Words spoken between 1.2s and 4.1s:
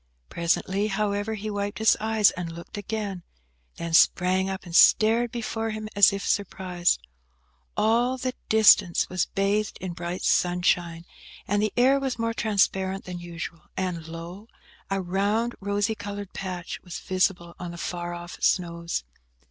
he wiped his eyes, and looked again; then